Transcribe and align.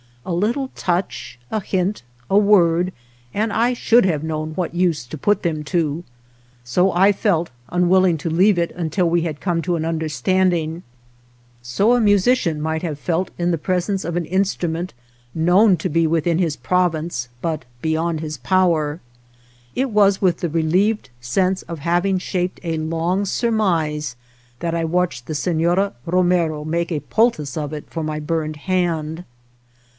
A 0.25 0.33
little 0.33 0.69
touch, 0.69 1.37
a 1.51 1.59
hint, 1.59 2.01
a 2.27 2.37
word, 2.37 2.91
and 3.35 3.53
I 3.53 3.73
should 3.73 4.05
have 4.05 4.23
known 4.23 4.51
what 4.53 4.73
use 4.73 5.03
to 5.05 5.17
put 5.17 5.41
them 5.43 5.63
to. 5.65 6.03
So 6.63 6.91
I 6.91 7.11
felt, 7.11 7.49
unwilling 7.69 8.17
to 8.19 8.29
leave 8.29 8.57
it 8.57 8.71
until 8.71 9.09
we 9.09 9.23
had 9.23 9.39
come 9.41 9.61
to 9.63 9.75
an 9.75 9.85
understanding. 9.85 10.81
So 11.61 11.93
a 11.93 11.99
mu 12.01 12.17
234 12.17 12.17
OTHER 12.17 12.17
WATER 12.17 12.19
BORDERS 12.19 12.25
sician 12.27 12.61
might 12.63 12.81
have 12.81 12.99
felt 12.99 13.31
in 13.37 13.51
the 13.51 13.57
presence 13.59 14.05
of 14.05 14.15
an 14.15 14.25
instrument 14.25 14.93
known 15.35 15.77
to 15.77 15.89
be 15.89 16.07
within 16.07 16.39
his 16.39 16.55
pro 16.55 16.87
vince, 16.89 17.27
but 17.41 17.65
beyond 17.83 18.21
his 18.21 18.37
power. 18.37 18.99
It 19.75 19.89
was 19.91 20.21
with 20.21 20.37
the 20.39 20.49
relieved 20.49 21.09
sense 21.19 21.61
of 21.63 21.79
having 21.79 22.17
shaped 22.17 22.59
a 22.63 22.77
long 22.77 23.25
surmise 23.25 24.15
that 24.61 24.73
I 24.75 24.83
watched 24.83 25.27
the 25.27 25.33
Sefiora 25.33 25.93
Ro 26.07 26.23
mero 26.23 26.63
make 26.65 26.91
a 26.91 27.01
poultice 27.01 27.55
of 27.57 27.71
it 27.71 27.85
for 27.87 28.03
my 28.03 28.19
burned 28.19 28.55
hand. 28.57 29.25